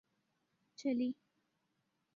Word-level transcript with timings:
چلی 0.75 1.15